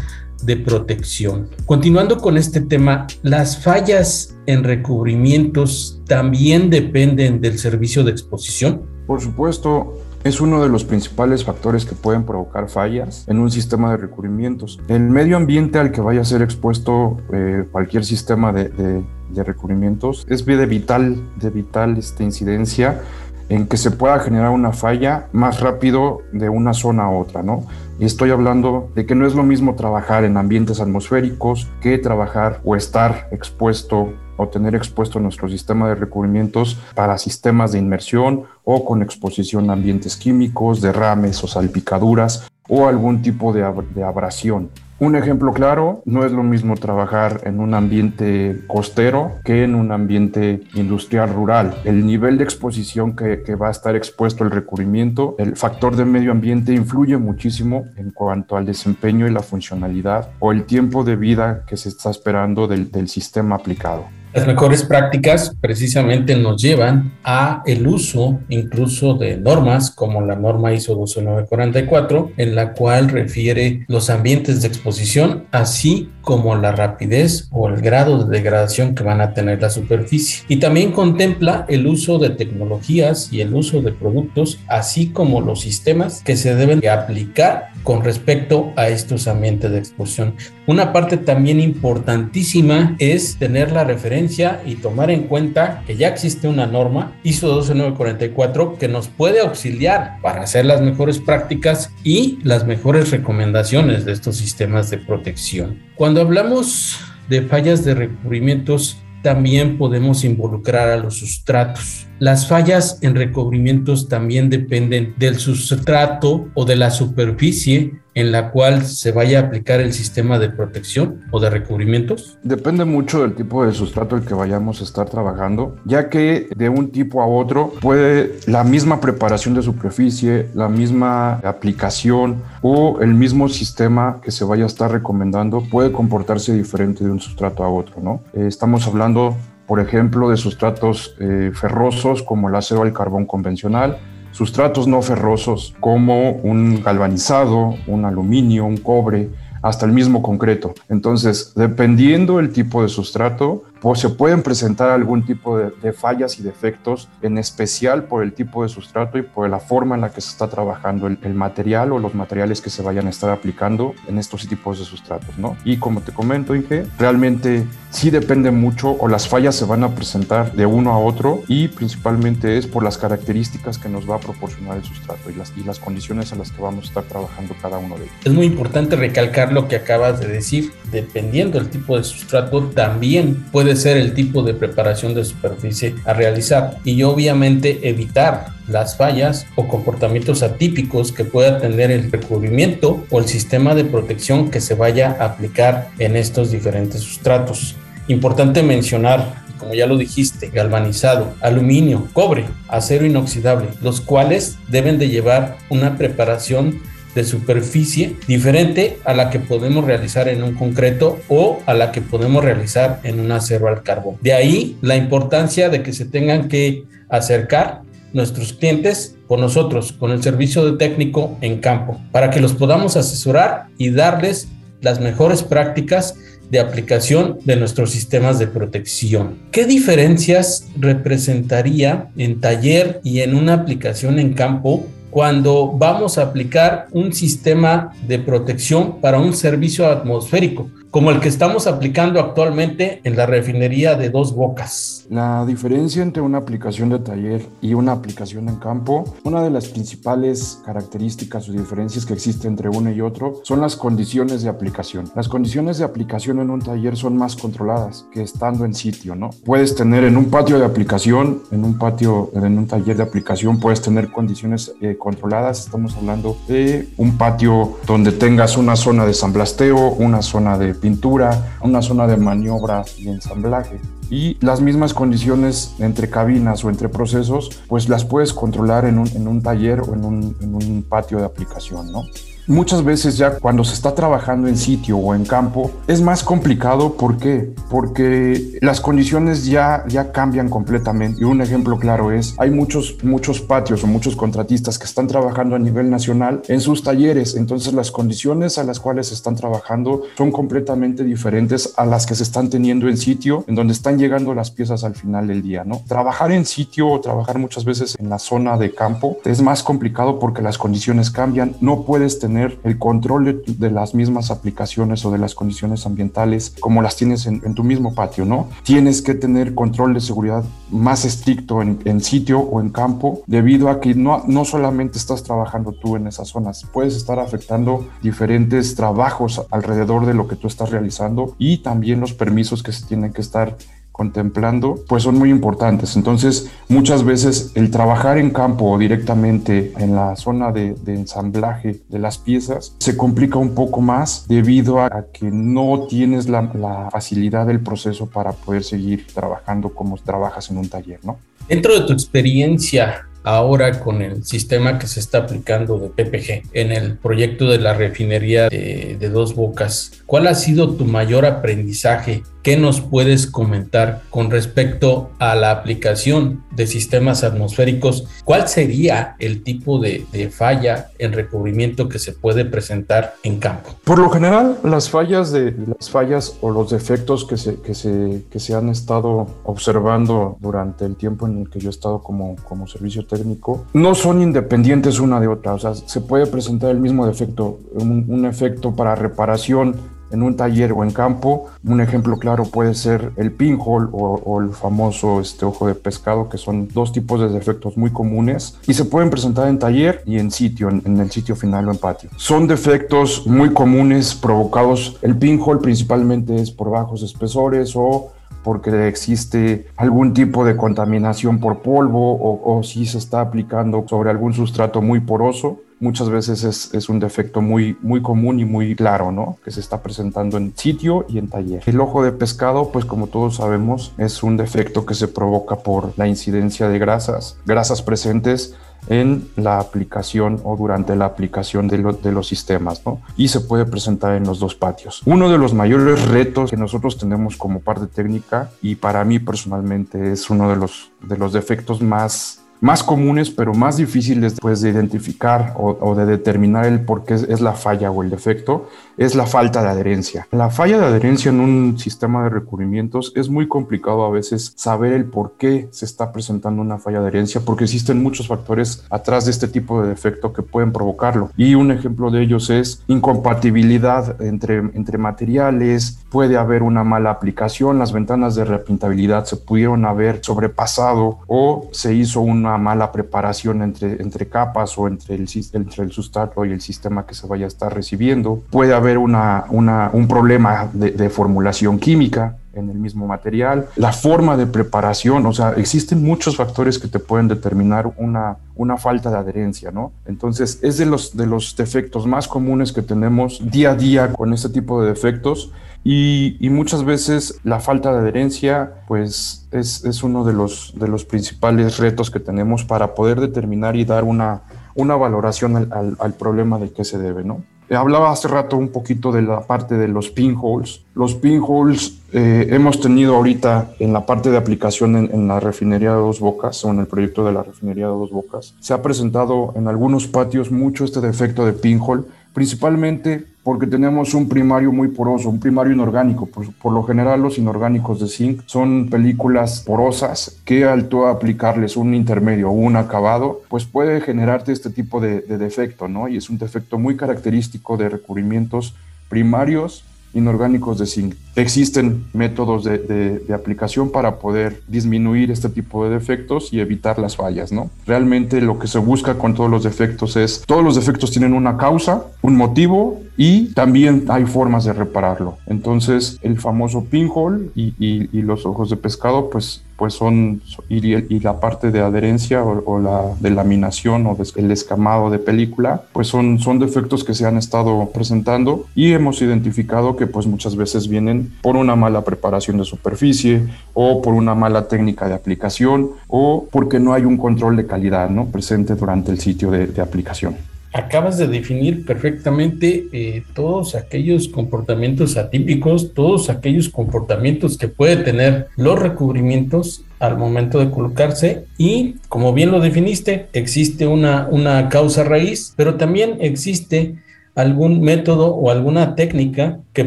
de 0.42 0.56
protección. 0.56 1.48
Continuando 1.64 2.18
con 2.18 2.36
este 2.36 2.60
tema, 2.60 3.06
las 3.22 3.62
fallas 3.62 4.36
en 4.46 4.64
recubrimientos 4.64 6.00
también 6.06 6.70
dependen 6.70 7.40
del 7.40 7.58
servicio 7.58 8.04
de 8.04 8.12
exposición. 8.12 8.82
Por 9.06 9.20
supuesto, 9.20 9.98
es 10.24 10.40
uno 10.40 10.60
de 10.60 10.68
los 10.68 10.84
principales 10.84 11.44
factores 11.44 11.84
que 11.84 11.94
pueden 11.94 12.24
provocar 12.24 12.68
fallas 12.68 13.24
en 13.28 13.38
un 13.38 13.50
sistema 13.50 13.92
de 13.92 13.96
recubrimientos. 13.98 14.80
El 14.88 15.02
medio 15.02 15.36
ambiente 15.36 15.78
al 15.78 15.92
que 15.92 16.00
vaya 16.00 16.22
a 16.22 16.24
ser 16.24 16.42
expuesto 16.42 17.18
eh, 17.32 17.64
cualquier 17.70 18.04
sistema 18.04 18.52
de, 18.52 18.68
de, 18.68 19.44
recubrimientos 19.44 20.26
es 20.28 20.44
de 20.44 20.66
vital, 20.66 21.16
de 21.36 21.50
vital 21.50 21.96
este, 21.98 22.24
incidencia 22.24 23.02
en 23.48 23.66
que 23.66 23.76
se 23.76 23.90
pueda 23.90 24.18
generar 24.18 24.50
una 24.50 24.72
falla 24.72 25.28
más 25.32 25.60
rápido 25.60 26.22
de 26.32 26.48
una 26.48 26.74
zona 26.74 27.04
a 27.04 27.10
otra, 27.10 27.42
¿no? 27.42 27.64
Y 27.98 28.04
estoy 28.04 28.30
hablando 28.30 28.90
de 28.94 29.06
que 29.06 29.14
no 29.14 29.26
es 29.26 29.34
lo 29.34 29.42
mismo 29.42 29.74
trabajar 29.74 30.24
en 30.24 30.36
ambientes 30.36 30.80
atmosféricos 30.80 31.68
que 31.80 31.98
trabajar 31.98 32.60
o 32.64 32.76
estar 32.76 33.28
expuesto 33.30 34.12
o 34.36 34.48
tener 34.48 34.74
expuesto 34.74 35.18
nuestro 35.18 35.48
sistema 35.48 35.88
de 35.88 35.94
recubrimientos 35.94 36.78
para 36.94 37.16
sistemas 37.16 37.72
de 37.72 37.78
inmersión 37.78 38.44
o 38.64 38.84
con 38.84 39.02
exposición 39.02 39.70
a 39.70 39.72
ambientes 39.72 40.16
químicos, 40.16 40.82
derrames 40.82 41.42
o 41.42 41.46
salpicaduras 41.46 42.48
o 42.68 42.86
algún 42.86 43.22
tipo 43.22 43.52
de, 43.52 43.64
abrasión. 44.04 44.70
Un 44.98 45.14
ejemplo 45.14 45.52
claro, 45.52 46.02
no 46.06 46.24
es 46.24 46.32
lo 46.32 46.42
mismo 46.42 46.74
trabajar 46.74 47.42
en 47.44 47.60
un 47.60 47.74
ambiente 47.74 48.62
costero 48.66 49.32
que 49.44 49.62
en 49.62 49.74
un 49.74 49.92
ambiente 49.92 50.62
industrial 50.74 51.34
rural. 51.34 51.74
El 51.84 52.06
nivel 52.06 52.38
de 52.38 52.44
exposición 52.44 53.14
que, 53.14 53.54
va 53.56 53.68
a 53.68 53.72
estar 53.72 53.94
expuesto 53.94 54.42
el 54.42 54.50
recubrimiento, 54.50 55.34
el 55.38 55.54
factor 55.54 55.96
de 55.96 56.06
medio 56.06 56.32
ambiente 56.32 56.72
influye 56.72 57.18
muchísimo 57.18 57.84
en 57.96 58.10
cuanto 58.10 58.56
al 58.56 58.64
desempeño 58.64 59.26
y 59.26 59.32
la 59.32 59.40
funcionalidad 59.40 60.30
o 60.38 60.50
el 60.50 60.64
tiempo 60.64 61.04
de 61.04 61.16
vida 61.16 61.64
que 61.66 61.76
se 61.76 61.90
está 61.90 62.08
esperando 62.08 62.66
del 62.66 63.08
sistema 63.08 63.56
aplicado. 63.56 64.06
Las 64.36 64.46
mejores 64.46 64.82
prácticas 64.82 65.56
precisamente 65.62 66.36
nos 66.36 66.60
llevan 66.60 67.14
a 67.24 67.62
el 67.64 67.86
uso 67.86 68.38
incluso 68.50 69.14
de 69.14 69.38
normas 69.38 69.90
como 69.90 70.20
la 70.20 70.36
norma 70.36 70.74
ISO 70.74 70.94
12944 70.94 72.32
en 72.36 72.54
la 72.54 72.74
cual 72.74 73.08
refiere 73.08 73.86
los 73.88 74.10
ambientes 74.10 74.60
de 74.60 74.68
exposición 74.68 75.46
así 75.52 76.10
como 76.20 76.54
la 76.54 76.72
rapidez 76.72 77.48
o 77.50 77.70
el 77.70 77.80
grado 77.80 78.24
de 78.24 78.36
degradación 78.36 78.94
que 78.94 79.04
van 79.04 79.22
a 79.22 79.32
tener 79.32 79.62
la 79.62 79.70
superficie. 79.70 80.44
Y 80.48 80.56
también 80.56 80.92
contempla 80.92 81.64
el 81.66 81.86
uso 81.86 82.18
de 82.18 82.28
tecnologías 82.28 83.32
y 83.32 83.40
el 83.40 83.54
uso 83.54 83.80
de 83.80 83.92
productos 83.92 84.58
así 84.68 85.08
como 85.08 85.40
los 85.40 85.62
sistemas 85.62 86.22
que 86.22 86.36
se 86.36 86.54
deben 86.54 86.80
de 86.80 86.90
aplicar 86.90 87.70
con 87.86 88.02
respecto 88.02 88.72
a 88.74 88.88
estos 88.88 89.28
ambientes 89.28 89.70
de 89.70 89.78
exposición. 89.78 90.34
Una 90.66 90.92
parte 90.92 91.16
también 91.16 91.60
importantísima 91.60 92.96
es 92.98 93.36
tener 93.36 93.70
la 93.70 93.84
referencia 93.84 94.60
y 94.66 94.74
tomar 94.74 95.08
en 95.12 95.28
cuenta 95.28 95.84
que 95.86 95.96
ya 95.96 96.08
existe 96.08 96.48
una 96.48 96.66
norma 96.66 97.12
ISO 97.22 97.46
12944 97.46 98.76
que 98.76 98.88
nos 98.88 99.06
puede 99.06 99.38
auxiliar 99.38 100.18
para 100.20 100.42
hacer 100.42 100.66
las 100.66 100.80
mejores 100.80 101.20
prácticas 101.20 101.92
y 102.02 102.40
las 102.42 102.66
mejores 102.66 103.12
recomendaciones 103.12 104.04
de 104.04 104.10
estos 104.10 104.36
sistemas 104.36 104.90
de 104.90 104.98
protección. 104.98 105.78
Cuando 105.94 106.22
hablamos 106.22 106.98
de 107.28 107.42
fallas 107.42 107.84
de 107.84 107.94
recubrimientos, 107.94 109.00
también 109.22 109.78
podemos 109.78 110.24
involucrar 110.24 110.88
a 110.88 110.96
los 110.96 111.18
sustratos. 111.18 112.08
Las 112.18 112.48
fallas 112.48 112.98
en 113.02 113.14
recubrimientos 113.14 114.08
también 114.08 114.48
dependen 114.48 115.14
del 115.18 115.36
sustrato 115.36 116.48
o 116.54 116.64
de 116.64 116.76
la 116.76 116.90
superficie 116.90 118.00
en 118.16 118.32
la 118.32 118.50
cual 118.50 118.86
se 118.86 119.12
vaya 119.12 119.38
a 119.38 119.42
aplicar 119.42 119.80
el 119.80 119.92
sistema 119.92 120.38
de 120.38 120.48
protección 120.48 121.20
o 121.30 121.38
de 121.38 121.50
recubrimientos? 121.50 122.38
Depende 122.42 122.86
mucho 122.86 123.20
del 123.20 123.34
tipo 123.34 123.64
de 123.64 123.72
sustrato 123.74 124.16
el 124.16 124.22
que 124.22 124.32
vayamos 124.32 124.80
a 124.80 124.84
estar 124.84 125.10
trabajando, 125.10 125.76
ya 125.84 126.08
que 126.08 126.48
de 126.56 126.70
un 126.70 126.90
tipo 126.90 127.20
a 127.20 127.26
otro 127.26 127.74
puede 127.82 128.36
la 128.46 128.64
misma 128.64 129.02
preparación 129.02 129.54
de 129.54 129.60
superficie, 129.60 130.48
la 130.54 130.70
misma 130.70 131.34
aplicación 131.44 132.42
o 132.62 133.00
el 133.02 133.12
mismo 133.12 133.50
sistema 133.50 134.18
que 134.22 134.30
se 134.30 134.46
vaya 134.46 134.64
a 134.64 134.68
estar 134.68 134.90
recomendando 134.90 135.60
puede 135.60 135.92
comportarse 135.92 136.54
diferente 136.54 137.04
de 137.04 137.10
un 137.10 137.20
sustrato 137.20 137.62
a 137.62 137.68
otro, 137.68 138.00
¿no? 138.00 138.22
Eh, 138.32 138.46
estamos 138.48 138.86
hablando 138.86 139.36
por 139.66 139.80
ejemplo, 139.80 140.30
de 140.30 140.36
sustratos 140.36 141.14
eh, 141.18 141.50
ferrosos 141.54 142.22
como 142.22 142.48
el 142.48 142.54
acero 142.54 142.82
al 142.82 142.92
carbón 142.92 143.26
convencional, 143.26 143.98
sustratos 144.32 144.86
no 144.86 145.02
ferrosos 145.02 145.74
como 145.80 146.30
un 146.30 146.82
galvanizado, 146.82 147.74
un 147.86 148.04
aluminio, 148.04 148.64
un 148.64 148.76
cobre, 148.76 149.30
hasta 149.62 149.86
el 149.86 149.92
mismo 149.92 150.22
concreto. 150.22 150.74
Entonces, 150.88 151.52
dependiendo 151.56 152.36
del 152.36 152.52
tipo 152.52 152.82
de 152.82 152.88
sustrato, 152.88 153.64
se 153.94 154.08
pueden 154.08 154.42
presentar 154.42 154.90
algún 154.90 155.24
tipo 155.24 155.58
de, 155.58 155.92
fallas 155.92 156.38
y 156.38 156.42
defectos, 156.42 157.08
en 157.22 157.38
especial 157.38 158.04
por 158.04 158.22
el 158.22 158.32
tipo 158.32 158.62
de 158.62 158.68
sustrato 158.68 159.18
y 159.18 159.22
por 159.22 159.48
la 159.48 159.60
forma 159.60 159.94
en 159.94 160.00
la 160.02 160.10
que 160.10 160.20
se 160.20 160.30
está 160.30 160.48
trabajando 160.48 161.06
el, 161.06 161.34
material 161.34 161.92
o 161.92 161.98
los 161.98 162.14
materiales 162.14 162.60
que 162.60 162.70
se 162.70 162.82
vayan 162.82 163.06
a 163.06 163.10
estar 163.10 163.30
aplicando 163.30 163.94
en 164.08 164.18
estos 164.18 164.48
tipos 164.48 164.78
de 164.78 164.84
sustratos, 164.84 165.38
¿no? 165.38 165.56
Y 165.64 165.76
como 165.76 166.00
te 166.00 166.12
comento, 166.12 166.54
Inge, 166.54 166.86
realmente 166.98 167.66
sí 167.90 168.10
depende 168.10 168.50
mucho 168.50 168.96
o 168.98 169.08
las 169.08 169.28
fallas 169.28 169.54
se 169.54 169.64
van 169.64 169.84
a 169.84 169.94
presentar 169.94 170.52
de 170.52 170.66
uno 170.66 170.92
a 170.92 170.98
otro 170.98 171.42
y 171.48 171.68
principalmente 171.68 172.58
es 172.58 172.66
por 172.66 172.82
las 172.82 172.98
características 172.98 173.78
que 173.78 173.88
nos 173.88 174.08
va 174.08 174.16
a 174.16 174.18
proporcionar 174.18 174.76
el 174.76 174.84
sustrato 174.84 175.30
y 175.30 175.34
las, 175.34 175.52
y 175.56 175.62
las 175.62 175.78
condiciones 175.78 176.32
en 176.32 176.38
las 176.38 176.50
que 176.50 176.60
vamos 176.60 176.84
a 176.84 176.88
estar 176.88 177.04
trabajando 177.04 177.54
cada 177.60 177.78
uno 177.78 177.96
de 177.96 178.04
ellos. 178.04 178.16
Es 178.24 178.32
muy 178.32 178.46
importante 178.46 178.96
recalcar 178.96 179.52
lo 179.52 179.68
que 179.68 179.76
acabas 179.76 180.20
de 180.20 180.28
decir, 180.28 180.72
dependiendo 180.90 181.58
del 181.58 181.68
tipo 181.68 181.96
de 181.96 182.04
sustrato, 182.04 182.64
también 182.74 183.44
ser 183.76 183.96
el 183.96 184.14
tipo 184.14 184.42
de 184.42 184.54
preparación 184.54 185.14
de 185.14 185.24
superficie 185.24 185.94
a 186.04 186.12
realizar 186.12 186.78
y 186.84 187.02
obviamente 187.02 187.88
evitar 187.88 188.48
las 188.68 188.96
fallas 188.96 189.46
o 189.54 189.68
comportamientos 189.68 190.42
atípicos 190.42 191.12
que 191.12 191.24
pueda 191.24 191.58
tener 191.58 191.90
el 191.90 192.10
recubrimiento 192.10 193.04
o 193.10 193.18
el 193.18 193.26
sistema 193.26 193.74
de 193.74 193.84
protección 193.84 194.50
que 194.50 194.60
se 194.60 194.74
vaya 194.74 195.16
a 195.20 195.26
aplicar 195.26 195.90
en 195.98 196.16
estos 196.16 196.50
diferentes 196.50 197.00
sustratos. 197.02 197.76
Importante 198.08 198.62
mencionar 198.62 199.46
como 199.58 199.74
ya 199.74 199.86
lo 199.86 199.96
dijiste, 199.96 200.48
galvanizado, 200.48 201.34
aluminio, 201.40 202.08
cobre, 202.12 202.44
acero 202.68 203.06
inoxidable, 203.06 203.68
los 203.82 204.00
cuales 204.00 204.58
deben 204.68 204.98
de 204.98 205.08
llevar 205.08 205.56
una 205.70 205.96
preparación 205.96 206.82
de 207.16 207.24
superficie 207.24 208.14
diferente 208.28 208.98
a 209.04 209.14
la 209.14 209.30
que 209.30 209.40
podemos 209.40 209.84
realizar 209.84 210.28
en 210.28 210.42
un 210.42 210.54
concreto 210.54 211.18
o 211.28 211.58
a 211.64 211.72
la 211.72 211.90
que 211.90 212.02
podemos 212.02 212.44
realizar 212.44 213.00
en 213.04 213.18
un 213.18 213.32
acero 213.32 213.68
al 213.68 213.82
carbón. 213.82 214.18
De 214.20 214.34
ahí 214.34 214.76
la 214.82 214.96
importancia 214.96 215.70
de 215.70 215.82
que 215.82 215.94
se 215.94 216.04
tengan 216.04 216.48
que 216.48 216.84
acercar 217.08 217.80
nuestros 218.12 218.52
clientes 218.52 219.16
con 219.26 219.40
nosotros, 219.40 219.92
con 219.92 220.10
el 220.10 220.22
servicio 220.22 220.64
de 220.64 220.76
técnico 220.76 221.38
en 221.40 221.58
campo, 221.58 221.98
para 222.12 222.30
que 222.30 222.40
los 222.40 222.52
podamos 222.52 222.96
asesorar 222.96 223.68
y 223.78 223.90
darles 223.90 224.48
las 224.82 225.00
mejores 225.00 225.42
prácticas 225.42 226.16
de 226.50 226.60
aplicación 226.60 227.38
de 227.44 227.56
nuestros 227.56 227.90
sistemas 227.90 228.38
de 228.38 228.46
protección. 228.46 229.38
¿Qué 229.50 229.64
diferencias 229.64 230.68
representaría 230.76 232.08
en 232.16 232.40
taller 232.40 233.00
y 233.02 233.20
en 233.20 233.34
una 233.34 233.54
aplicación 233.54 234.18
en 234.18 234.34
campo 234.34 234.86
cuando 235.16 235.72
vamos 235.72 236.18
a 236.18 236.24
aplicar 236.24 236.88
un 236.92 237.10
sistema 237.10 237.90
de 238.06 238.18
protección 238.18 239.00
para 239.00 239.18
un 239.18 239.32
servicio 239.32 239.90
atmosférico? 239.90 240.68
Como 240.96 241.10
el 241.10 241.20
que 241.20 241.28
estamos 241.28 241.66
aplicando 241.66 242.18
actualmente 242.18 243.02
en 243.04 243.18
la 243.18 243.26
refinería 243.26 243.96
de 243.96 244.08
dos 244.08 244.34
bocas. 244.34 245.04
La 245.10 245.44
diferencia 245.44 246.02
entre 246.02 246.22
una 246.22 246.38
aplicación 246.38 246.88
de 246.88 246.98
taller 247.00 247.44
y 247.60 247.74
una 247.74 247.92
aplicación 247.92 248.48
en 248.48 248.56
campo, 248.56 249.04
una 249.22 249.42
de 249.42 249.50
las 249.50 249.68
principales 249.68 250.62
características 250.64 251.50
o 251.50 251.52
diferencias 251.52 252.06
que 252.06 252.14
existe 252.14 252.48
entre 252.48 252.70
uno 252.70 252.90
y 252.90 253.02
otro 253.02 253.40
son 253.42 253.60
las 253.60 253.76
condiciones 253.76 254.42
de 254.42 254.48
aplicación. 254.48 255.04
Las 255.14 255.28
condiciones 255.28 255.76
de 255.76 255.84
aplicación 255.84 256.40
en 256.40 256.48
un 256.48 256.62
taller 256.62 256.96
son 256.96 257.14
más 257.18 257.36
controladas 257.36 258.06
que 258.10 258.22
estando 258.22 258.64
en 258.64 258.72
sitio, 258.72 259.14
¿no? 259.14 259.28
Puedes 259.44 259.74
tener 259.74 260.02
en 260.02 260.16
un 260.16 260.30
patio 260.30 260.58
de 260.58 260.64
aplicación, 260.64 261.42
en 261.50 261.62
un 261.62 261.76
patio, 261.76 262.30
en 262.34 262.56
un 262.56 262.66
taller 262.66 262.96
de 262.96 263.02
aplicación, 263.02 263.60
puedes 263.60 263.82
tener 263.82 264.10
condiciones 264.10 264.72
eh, 264.80 264.96
controladas. 264.98 265.66
Estamos 265.66 265.94
hablando 265.94 266.38
de 266.48 266.88
un 266.96 267.18
patio 267.18 267.76
donde 267.86 268.12
tengas 268.12 268.56
una 268.56 268.76
zona 268.76 269.04
de 269.04 269.12
samblasteo, 269.12 269.90
una 269.90 270.22
zona 270.22 270.56
de 270.56 270.85
pintura, 270.86 271.58
una 271.62 271.82
zona 271.82 272.06
de 272.06 272.16
maniobra 272.16 272.84
y 272.96 273.08
ensamblaje. 273.08 273.80
Y 274.08 274.36
las 274.40 274.60
mismas 274.60 274.94
condiciones 274.94 275.74
entre 275.80 276.08
cabinas 276.08 276.64
o 276.64 276.70
entre 276.70 276.88
procesos, 276.88 277.50
pues 277.66 277.88
las 277.88 278.04
puedes 278.04 278.32
controlar 278.32 278.84
en 278.84 279.00
un, 279.00 279.08
en 279.08 279.26
un 279.26 279.42
taller 279.42 279.80
o 279.80 279.94
en 279.94 280.04
un, 280.04 280.36
en 280.40 280.54
un 280.54 280.84
patio 280.88 281.18
de 281.18 281.24
aplicación, 281.24 281.90
¿no? 281.90 282.04
Muchas 282.48 282.84
veces 282.84 283.18
ya 283.18 283.40
cuando 283.40 283.64
se 283.64 283.74
está 283.74 283.92
trabajando 283.92 284.46
en 284.46 284.56
sitio 284.56 284.98
o 284.98 285.16
en 285.16 285.24
campo 285.24 285.72
es 285.88 286.00
más 286.00 286.22
complicado. 286.22 286.92
¿Por 286.92 287.16
qué? 287.16 287.52
Porque 287.68 288.56
las 288.60 288.80
condiciones 288.80 289.46
ya, 289.46 289.84
ya 289.88 290.12
cambian 290.12 290.48
completamente. 290.48 291.22
Y 291.22 291.24
un 291.24 291.40
ejemplo 291.40 291.76
claro 291.76 292.12
es, 292.12 292.36
hay 292.38 292.52
muchos, 292.52 293.02
muchos 293.02 293.40
patios 293.40 293.82
o 293.82 293.88
muchos 293.88 294.14
contratistas 294.14 294.78
que 294.78 294.84
están 294.84 295.08
trabajando 295.08 295.56
a 295.56 295.58
nivel 295.58 295.90
nacional 295.90 296.42
en 296.46 296.60
sus 296.60 296.84
talleres. 296.84 297.34
Entonces 297.34 297.74
las 297.74 297.90
condiciones 297.90 298.58
a 298.58 298.64
las 298.64 298.78
cuales 298.78 299.10
están 299.10 299.34
trabajando 299.34 300.02
son 300.16 300.30
completamente 300.30 301.02
diferentes 301.02 301.74
a 301.76 301.84
las 301.84 302.06
que 302.06 302.14
se 302.14 302.22
están 302.22 302.48
teniendo 302.48 302.88
en 302.88 302.96
sitio, 302.96 303.44
en 303.48 303.56
donde 303.56 303.72
están 303.72 303.98
llegando 303.98 304.34
las 304.34 304.52
piezas 304.52 304.84
al 304.84 304.94
final 304.94 305.26
del 305.26 305.42
día. 305.42 305.64
¿no? 305.64 305.82
Trabajar 305.88 306.30
en 306.30 306.46
sitio 306.46 306.88
o 306.90 307.00
trabajar 307.00 307.40
muchas 307.40 307.64
veces 307.64 307.96
en 307.98 308.08
la 308.08 308.20
zona 308.20 308.56
de 308.56 308.72
campo 308.72 309.18
es 309.24 309.42
más 309.42 309.64
complicado 309.64 310.20
porque 310.20 310.42
las 310.42 310.58
condiciones 310.58 311.10
cambian. 311.10 311.56
No 311.60 311.82
puedes 311.82 312.20
tener 312.20 312.35
el 312.36 312.78
control 312.78 313.42
de, 313.46 313.70
las 313.70 313.94
mismas 313.94 314.30
aplicaciones 314.30 315.04
o 315.04 315.10
de 315.10 315.18
las 315.18 315.34
condiciones 315.34 315.86
ambientales 315.86 316.54
como 316.60 316.82
las 316.82 316.96
tienes 316.96 317.26
en, 317.26 317.54
tu 317.54 317.64
mismo 317.64 317.94
patio, 317.94 318.24
¿no? 318.24 318.48
Tienes 318.62 319.02
que 319.02 319.14
tener 319.14 319.54
control 319.54 319.94
de 319.94 320.00
seguridad 320.00 320.44
más 320.70 321.04
estricto 321.04 321.62
en, 321.62 321.78
en, 321.84 322.00
sitio 322.00 322.40
o 322.40 322.60
en 322.60 322.70
campo 322.70 323.22
debido 323.26 323.68
a 323.68 323.80
que 323.80 323.94
no, 323.94 324.24
no 324.26 324.44
solamente 324.44 324.98
estás 324.98 325.22
trabajando 325.22 325.72
tú 325.72 325.96
en 325.96 326.06
esas 326.06 326.28
zonas, 326.28 326.66
puedes 326.72 326.96
estar 326.96 327.18
afectando 327.18 327.86
diferentes 328.02 328.74
trabajos 328.74 329.42
alrededor 329.50 330.06
de 330.06 330.14
lo 330.14 330.28
que 330.28 330.36
tú 330.36 330.46
estás 330.46 330.70
realizando 330.70 331.34
y 331.38 331.58
también 331.58 332.00
los 332.00 332.12
permisos 332.12 332.62
que 332.62 332.72
se 332.72 332.86
tienen 332.86 333.12
que 333.12 333.20
estar 333.20 333.56
contemplando, 333.96 334.84
pues 334.86 335.04
son 335.04 335.16
muy 335.16 335.30
importantes. 335.30 335.96
Entonces, 335.96 336.50
muchas 336.68 337.02
veces 337.02 337.52
el 337.54 337.70
trabajar 337.70 338.18
en 338.18 338.28
campo 338.28 338.70
o 338.70 338.78
directamente 338.78 339.72
en 339.78 339.94
la 339.94 340.16
zona 340.16 340.52
de, 340.52 340.74
ensamblaje 340.86 341.80
de 341.88 341.98
las 341.98 342.18
piezas 342.18 342.74
se 342.78 342.94
complica 342.94 343.38
un 343.38 343.54
poco 343.54 343.80
más 343.80 344.26
debido 344.28 344.82
a 344.82 345.06
que 345.14 345.30
no 345.30 345.86
tienes 345.88 346.28
la, 346.28 346.46
facilidad 346.92 347.46
del 347.46 347.60
proceso 347.60 348.06
para 348.06 348.32
poder 348.32 348.64
seguir 348.64 349.06
trabajando 349.14 349.70
como 349.70 349.96
trabajas 349.96 350.50
en 350.50 350.58
un 350.58 350.68
taller, 350.68 351.00
¿no? 351.02 351.18
Dentro 351.48 351.72
de 351.74 351.86
tu 351.86 351.92
experiencia 351.94 353.06
ahora 353.22 353.80
con 353.80 354.02
el 354.02 354.24
sistema 354.24 354.78
que 354.78 354.86
se 354.86 355.00
está 355.00 355.18
aplicando 355.18 355.78
de 355.78 355.88
PPG 355.88 356.50
en 356.52 356.70
el 356.70 356.96
proyecto 356.98 357.48
de 357.48 357.58
la 357.58 357.72
refinería 357.72 358.48
de 358.48 359.10
Dos 359.10 359.34
Bocas, 359.34 359.92
¿cuál 360.06 360.26
ha 360.26 360.34
sido 360.34 360.74
tu 360.74 360.84
mayor 360.84 361.24
aprendizaje 361.24 362.22
¿Qué 362.46 362.56
nos 362.56 362.80
puedes 362.80 363.26
comentar 363.26 364.02
con 364.08 364.30
respecto 364.30 365.10
a 365.18 365.34
la 365.34 365.50
aplicación 365.50 366.44
de 366.52 366.68
sistemas 366.68 367.24
atmosféricos? 367.24 368.06
¿Cuál 368.24 368.46
sería 368.46 369.16
el 369.18 369.42
tipo 369.42 369.80
de, 369.80 370.06
falla 370.30 370.90
en 371.00 371.12
recubrimiento 371.12 371.88
que 371.88 371.98
se 371.98 372.12
puede 372.12 372.44
presentar 372.44 373.14
en 373.24 373.40
campo? 373.40 373.70
Por 373.82 373.98
lo 373.98 374.10
general, 374.10 374.60
las 374.62 374.88
fallas, 374.88 375.32
de, 375.32 375.56
las 375.76 375.90
fallas 375.90 376.36
o 376.40 376.52
los 376.52 376.70
defectos 376.70 377.24
que 377.24 377.36
se, 377.36 377.60
que, 377.62 377.74
se, 377.74 378.22
que 378.30 378.38
se 378.38 378.54
han 378.54 378.68
estado 378.68 379.26
observando 379.42 380.36
durante 380.38 380.84
el 380.84 380.94
tiempo 380.94 381.26
en 381.26 381.40
el 381.40 381.50
que 381.50 381.58
yo 381.58 381.68
he 381.68 381.72
estado 381.72 382.00
como, 382.00 382.36
como 382.44 382.68
servicio 382.68 383.04
técnico 383.04 383.64
no 383.72 383.96
son 383.96 384.22
independientes 384.22 385.00
una 385.00 385.18
de 385.18 385.26
otra. 385.26 385.54
O 385.54 385.58
sea, 385.58 385.74
se 385.74 386.00
puede 386.00 386.28
presentar 386.28 386.70
el 386.70 386.78
mismo 386.78 387.08
defecto, 387.08 387.58
un, 387.72 388.04
un 388.06 388.24
efecto 388.24 388.72
para 388.76 388.94
reparación 388.94 389.95
en 390.16 390.22
un 390.22 390.36
taller 390.36 390.72
o 390.72 390.82
en 390.82 390.90
campo. 390.90 391.46
Un 391.64 391.80
ejemplo 391.80 392.18
claro 392.18 392.44
puede 392.44 392.74
ser 392.74 393.12
el 393.16 393.30
pinhole 393.32 393.88
o, 393.92 394.40
el 394.40 394.50
famoso 394.50 395.20
este, 395.20 395.44
ojo 395.44 395.66
de 395.66 395.74
pescado, 395.74 396.28
que 396.28 396.38
son 396.38 396.68
dos 396.68 396.92
tipos 396.92 397.20
de 397.20 397.28
defectos 397.28 397.76
muy 397.76 397.90
comunes 397.90 398.58
y 398.66 398.74
se 398.74 398.84
pueden 398.84 399.10
presentar 399.10 399.48
en 399.48 399.58
taller 399.58 400.02
y 400.06 400.18
en 400.18 400.30
sitio, 400.30 400.68
en, 400.68 401.00
el 401.00 401.10
sitio 401.10 401.36
final 401.36 401.68
o 401.68 401.72
en 401.72 401.78
patio. 401.78 402.10
Son 402.16 402.46
defectos 402.46 403.26
muy 403.26 403.52
comunes 403.52 404.14
provocados, 404.14 404.98
el 405.02 405.16
pinhole 405.16 405.60
principalmente 405.60 406.34
es 406.36 406.50
por 406.50 406.70
bajos 406.70 407.02
espesores 407.02 407.74
o 407.76 408.12
porque 408.42 408.86
existe 408.86 409.66
algún 409.76 410.14
tipo 410.14 410.44
de 410.44 410.56
contaminación 410.56 411.40
por 411.40 411.62
polvo 411.62 412.12
o, 412.12 412.58
o 412.58 412.62
si 412.62 412.86
se 412.86 412.98
está 412.98 413.20
aplicando 413.20 413.84
sobre 413.88 414.10
algún 414.10 414.32
sustrato 414.32 414.80
muy 414.80 415.00
poroso 415.00 415.60
muchas 415.80 416.08
veces 416.08 416.44
es, 416.72 416.88
un 416.88 417.00
defecto 417.00 417.40
muy, 417.40 417.76
muy 417.82 418.02
común 418.02 418.40
y 418.40 418.44
muy 418.44 418.74
claro, 418.74 419.12
¿no? 419.12 419.38
Que 419.44 419.50
se 419.50 419.60
está 419.60 419.82
presentando 419.82 420.36
en 420.36 420.56
sitio 420.56 421.04
y 421.08 421.18
en 421.18 421.28
taller. 421.28 421.62
El 421.66 421.80
ojo 421.80 422.02
de 422.02 422.12
pescado, 422.12 422.70
pues 422.70 422.84
como 422.84 423.08
todos 423.08 423.36
sabemos, 423.36 423.92
es 423.98 424.22
un 424.22 424.36
defecto 424.36 424.86
que 424.86 424.94
se 424.94 425.08
provoca 425.08 425.56
por 425.56 425.92
la 425.96 426.06
incidencia 426.06 426.68
de 426.68 426.78
grasas, 426.78 427.38
grasas 427.44 427.82
presentes 427.82 428.54
en 428.88 429.28
la 429.36 429.58
aplicación 429.58 430.40
o 430.44 430.56
durante 430.56 430.94
la 430.94 431.06
aplicación 431.06 431.66
de, 431.66 431.78
de, 431.78 432.12
los 432.12 432.28
sistemas, 432.28 432.82
¿no? 432.86 433.00
Y 433.16 433.28
se 433.28 433.40
puede 433.40 433.64
presentar 433.64 434.14
en 434.14 434.24
los 434.24 434.38
dos 434.38 434.54
patios. 434.54 435.02
Uno 435.06 435.28
de 435.28 435.38
los 435.38 435.54
mayores 435.54 436.06
retos 436.08 436.50
que 436.50 436.56
nosotros 436.56 436.96
tenemos 436.96 437.36
como 437.36 437.60
parte 437.60 437.86
técnica 437.86 438.50
y 438.62 438.76
para 438.76 439.04
mí 439.04 439.18
personalmente 439.18 440.12
es 440.12 440.30
uno 440.30 440.48
de 440.48 440.56
los, 440.56 440.92
de 441.02 441.16
los 441.16 441.32
defectos 441.32 441.82
más 441.82 442.45
más 442.60 442.82
comunes, 442.82 443.30
pero 443.30 443.54
más 443.54 443.76
difíciles 443.76 444.36
pues, 444.40 444.60
de 444.60 444.70
identificar 444.70 445.54
o, 445.56 445.94
de 445.94 446.06
determinar 446.06 446.66
el 446.66 446.80
por 446.80 447.04
qué 447.04 447.14
es, 447.14 447.40
la 447.40 447.52
falla 447.52 447.90
o 447.90 448.02
el 448.02 448.10
defecto, 448.10 448.68
es 448.96 449.14
la 449.14 449.26
falta 449.26 449.62
de 449.62 449.68
adherencia. 449.68 450.26
La 450.32 450.50
falla 450.50 450.78
de 450.78 450.86
adherencia 450.86 451.30
en 451.30 451.40
un 451.40 451.78
sistema 451.78 452.24
de 452.24 452.30
recubrimientos 452.30 453.12
es 453.14 453.28
muy 453.28 453.48
complicado 453.48 454.04
a 454.04 454.10
veces 454.10 454.52
saber 454.56 454.92
el 454.92 455.04
por 455.04 455.32
qué 455.38 455.68
se 455.70 455.84
está 455.84 456.12
presentando 456.12 456.62
una 456.62 456.78
falla 456.78 457.00
de 457.00 457.08
adherencia, 457.08 457.40
porque 457.44 457.64
existen 457.64 458.02
muchos 458.02 458.28
factores 458.28 458.84
atrás 458.90 459.26
de 459.26 459.30
este 459.30 459.48
tipo 459.48 459.82
de 459.82 459.88
defecto 459.88 460.32
que 460.32 460.42
pueden 460.42 460.72
provocarlo. 460.72 461.30
Y 461.36 461.54
un 461.54 461.70
ejemplo 461.70 462.10
de 462.10 462.22
ellos 462.22 462.50
es 462.50 462.82
incompatibilidad 462.86 464.20
entre, 464.22 464.58
entre 464.58 464.98
materiales, 464.98 465.98
puede 466.10 466.36
haber 466.36 466.62
una 466.62 466.84
mala 466.84 467.10
aplicación, 467.10 467.78
las 467.78 467.92
ventanas 467.92 468.34
de 468.34 468.44
repintabilidad 468.44 469.24
se 469.24 469.36
pudieron 469.36 469.84
haber 469.84 470.20
sobrepasado 470.22 471.18
o 471.26 471.68
se 471.72 471.94
hizo 471.94 472.20
un 472.20 472.45
una 472.46 472.58
mala 472.58 472.92
preparación 472.92 473.62
entre, 473.62 474.00
entre 474.00 474.28
capas 474.28 474.76
o 474.78 474.86
entre 474.88 475.14
el, 475.14 475.28
entre 475.52 475.84
el 475.84 475.92
sustrato 475.92 476.44
y 476.44 476.52
el 476.52 476.60
sistema 476.60 477.06
que 477.06 477.14
se 477.14 477.26
vaya 477.26 477.44
a 477.44 477.48
estar 477.48 477.74
recibiendo. 477.74 478.42
Puede 478.50 478.74
haber 478.74 478.98
una, 478.98 479.44
una 479.50 479.90
un 479.92 480.08
problema 480.08 480.68
de, 480.72 481.10
formulación 481.10 481.78
química 481.78 482.36
en 482.52 482.70
el 482.70 482.78
mismo 482.78 483.06
material, 483.06 483.68
la 483.76 483.92
forma 483.92 484.36
de 484.36 484.46
preparación, 484.46 485.26
o 485.26 485.32
sea, 485.32 485.52
existen 485.56 486.02
muchos 486.02 486.36
factores 486.36 486.78
que 486.78 486.88
te 486.88 486.98
pueden 486.98 487.28
determinar 487.28 487.92
una, 487.98 488.38
una 488.54 488.78
falta 488.78 489.10
de 489.10 489.18
adherencia, 489.18 489.70
¿no? 489.70 489.92
Entonces, 490.06 490.58
es 490.62 490.78
de 490.78 490.86
los, 490.86 491.16
de 491.16 491.26
los 491.26 491.54
defectos 491.54 492.06
más 492.06 492.26
comunes 492.26 492.72
que 492.72 492.82
tenemos 492.82 493.40
día 493.50 493.72
a 493.72 493.74
día 493.74 494.12
con 494.12 494.32
este 494.32 494.48
tipo 494.48 494.80
de 494.80 494.88
defectos 494.88 495.52
y, 495.88 496.36
y 496.40 496.50
muchas 496.50 496.82
veces 496.82 497.38
la 497.44 497.60
falta 497.60 497.92
de 497.92 497.98
adherencia, 497.98 498.82
pues, 498.88 499.46
es, 499.52 499.84
es 499.84 500.02
uno 500.02 500.24
de 500.24 500.32
los, 500.32 500.74
de 500.74 500.88
los 500.88 501.04
principales 501.04 501.78
retos 501.78 502.10
que 502.10 502.18
tenemos 502.18 502.64
para 502.64 502.96
poder 502.96 503.20
determinar 503.20 503.76
y 503.76 503.84
dar 503.84 504.02
una, 504.02 504.42
una 504.74 504.96
valoración 504.96 505.54
al, 505.54 505.72
al, 505.72 505.96
al 506.00 506.14
problema 506.14 506.58
del 506.58 506.72
que 506.72 506.82
se 506.82 506.98
debe, 506.98 507.22
¿no? 507.22 507.44
Hablaba 507.70 508.10
hace 508.10 508.26
rato 508.26 508.56
un 508.56 508.68
poquito 508.68 509.12
de 509.12 509.22
la 509.22 509.40
parte 509.40 509.76
de 509.76 509.88
los 509.88 510.10
pinholes. 510.10 510.82
Los 510.94 511.14
pinholes 511.14 511.98
eh, 512.12 512.46
hemos 512.50 512.80
tenido 512.80 513.16
ahorita 513.16 513.72
en 513.80 513.92
la 513.92 514.06
parte 514.06 514.30
de 514.30 514.36
aplicación 514.36 514.96
en, 514.96 515.10
en, 515.12 515.26
la 515.26 515.40
refinería 515.40 515.90
de 515.90 515.96
Dos 515.96 516.20
Bocas 516.20 516.64
o 516.64 516.70
en 516.70 516.80
el 516.80 516.86
proyecto 516.86 517.24
de 517.24 517.32
la 517.32 517.42
refinería 517.42 517.86
de 517.86 517.92
Dos 517.92 518.10
Bocas. 518.10 518.54
Se 518.60 518.72
ha 518.72 518.82
presentado 518.82 519.52
en 519.56 519.66
algunos 519.66 520.06
patios 520.06 520.52
mucho 520.52 520.84
este 520.84 521.00
defecto 521.00 521.44
de 521.44 521.52
pinhole, 521.52 522.04
principalmente 522.36 523.24
porque 523.42 523.66
tenemos 523.66 524.12
un 524.12 524.28
primario 524.28 524.70
muy 524.70 524.88
poroso, 524.88 525.30
un 525.30 525.40
primario 525.40 525.72
inorgánico. 525.72 526.26
Por, 526.26 526.70
lo 526.70 526.82
general 526.82 527.22
los 527.22 527.38
inorgánicos 527.38 527.98
de 527.98 528.08
zinc 528.08 528.42
son 528.44 528.90
películas 528.90 529.62
porosas 529.66 530.38
que 530.44 530.66
al 530.66 530.86
tú 530.88 531.06
aplicarles 531.06 531.78
un 531.78 531.94
intermedio 531.94 532.50
o 532.50 532.52
un 532.52 532.76
acabado, 532.76 533.40
pues 533.48 533.64
puede 533.64 534.02
generarte 534.02 534.52
este 534.52 534.68
tipo 534.68 535.00
de, 535.00 535.22
de 535.22 535.38
defecto, 535.38 535.88
¿no? 535.88 536.08
Y 536.08 536.18
es 536.18 536.28
un 536.28 536.36
defecto 536.36 536.78
muy 536.78 536.94
característico 536.94 537.78
de 537.78 537.88
recubrimientos 537.88 538.74
primarios 539.08 539.86
inorgánicos 540.16 540.78
de 540.78 540.86
zinc. 540.86 541.14
Existen 541.36 542.06
métodos 542.12 542.64
de, 542.64 543.22
aplicación 543.34 543.90
para 543.90 544.18
poder 544.18 544.62
disminuir 544.66 545.30
este 545.30 545.50
tipo 545.50 545.84
de 545.84 545.90
defectos 545.90 546.52
y 546.52 546.60
evitar 546.60 546.98
las 546.98 547.16
fallas, 547.16 547.52
¿no? 547.52 547.70
Realmente 547.86 548.40
lo 548.40 548.58
que 548.58 548.66
se 548.66 548.78
busca 548.78 549.18
con 549.18 549.34
todos 549.34 549.50
los 549.50 549.62
defectos 549.62 550.16
es, 550.16 550.42
todos 550.46 550.64
los 550.64 550.74
defectos 550.74 551.10
tienen 551.10 551.34
una 551.34 551.58
causa, 551.58 552.04
un 552.22 552.36
motivo 552.36 553.02
y 553.16 553.52
también 553.52 554.06
hay 554.08 554.24
formas 554.24 554.64
de 554.64 554.72
repararlo. 554.72 555.36
Entonces, 555.46 556.18
el 556.22 556.40
famoso 556.40 556.84
pinhole 556.84 557.50
y, 557.54 557.74
y 557.78 558.22
los 558.22 558.46
ojos 558.46 558.70
de 558.70 558.76
pescado, 558.76 559.28
pues 559.28 559.62
pues 559.76 559.94
son 559.94 560.42
y, 560.68 561.20
la 561.20 561.40
parte 561.40 561.70
de 561.70 561.80
adherencia 561.80 562.42
o, 562.42 562.78
la 562.78 563.14
de 563.20 563.30
laminación 563.30 564.06
o 564.06 564.16
el 564.36 564.50
escamado 564.50 565.10
de 565.10 565.18
película 565.18 565.82
pues 565.92 566.08
son, 566.08 566.38
son 566.38 566.58
defectos 566.58 567.04
que 567.04 567.14
se 567.14 567.26
han 567.26 567.36
estado 567.36 567.90
presentando 567.92 568.66
y 568.74 568.92
hemos 568.92 569.20
identificado 569.22 569.96
que 569.96 570.06
pues 570.06 570.26
muchas 570.26 570.56
veces 570.56 570.88
vienen 570.88 571.32
por 571.42 571.56
una 571.56 571.76
mala 571.76 572.02
preparación 572.04 572.58
de 572.58 572.64
superficie 572.64 573.46
o 573.74 574.02
por 574.02 574.14
una 574.14 574.34
mala 574.34 574.68
técnica 574.68 575.08
de 575.08 575.14
aplicación 575.14 575.90
o 576.08 576.46
porque 576.50 576.78
no 576.78 576.92
hay 576.92 577.04
un 577.04 577.16
control 577.16 577.56
de 577.56 577.66
calidad 577.66 578.10
¿no? 578.10 578.26
presente 578.26 578.74
durante 578.74 579.10
el 579.10 579.20
sitio 579.20 579.50
de 579.50 579.80
aplicación 579.80 580.36
acabas 580.76 581.16
de 581.16 581.26
definir 581.26 581.86
perfectamente 581.86 582.88
eh, 582.92 583.22
todos 583.32 583.74
aquellos 583.74 584.28
comportamientos 584.28 585.16
atípicos, 585.16 585.94
todos 585.94 586.28
aquellos 586.28 586.68
comportamientos 586.68 587.56
que 587.56 587.68
puede 587.68 587.96
tener 587.96 588.48
los 588.56 588.78
recubrimientos 588.78 589.84
al 590.00 590.18
momento 590.18 590.58
de 590.58 590.70
colocarse 590.70 591.46
y 591.56 591.94
como 592.10 592.34
bien 592.34 592.50
lo 592.50 592.60
definiste, 592.60 593.28
existe 593.32 593.86
una, 593.86 594.28
una 594.30 594.68
causa 594.68 595.02
raíz, 595.02 595.54
pero 595.56 595.76
también 595.76 596.18
existe 596.20 596.96
algún 597.34 597.80
método 597.80 598.34
o 598.34 598.50
alguna 598.50 598.94
técnica 598.96 599.60
que 599.72 599.86